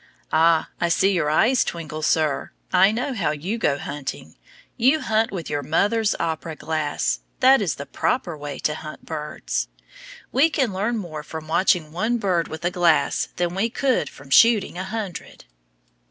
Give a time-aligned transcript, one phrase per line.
[0.33, 4.35] Ah, I see your eyes twinkle, sir; I know how you go hunting.
[4.75, 7.19] You hunt with your mother's opera glass!
[7.39, 9.67] That is the proper way to hunt birds.
[10.31, 14.31] We can learn more from watching one bird with a glass than we could from
[14.31, 15.45] shooting a hundred.